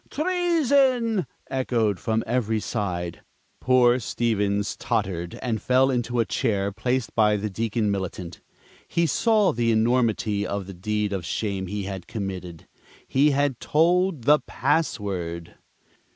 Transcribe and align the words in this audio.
Treason!" 0.09 1.27
echoed 1.47 1.99
from 1.99 2.23
every 2.25 2.59
side. 2.59 3.21
Poor 3.59 3.99
Stevens 3.99 4.75
tottered, 4.75 5.37
and 5.43 5.61
fell 5.61 5.91
into 5.91 6.19
a 6.19 6.25
chair 6.25 6.71
placed 6.71 7.13
by 7.13 7.37
the 7.37 7.51
Deacon 7.51 7.91
Militant. 7.91 8.41
He 8.87 9.05
saw 9.05 9.51
the 9.53 9.71
enormity 9.71 10.43
of 10.43 10.65
the 10.65 10.73
deed 10.73 11.13
of 11.13 11.23
shame 11.23 11.67
he 11.67 11.83
had 11.83 12.07
committed. 12.07 12.65
He 13.07 13.29
had 13.29 13.59
told 13.59 14.23
the 14.23 14.39
password! 14.39 15.53